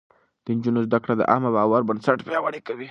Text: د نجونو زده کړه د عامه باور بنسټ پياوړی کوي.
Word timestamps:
د 0.43 0.47
نجونو 0.57 0.79
زده 0.87 0.97
کړه 1.03 1.13
د 1.17 1.21
عامه 1.31 1.49
باور 1.55 1.81
بنسټ 1.89 2.17
پياوړی 2.27 2.59
کوي. 2.67 2.79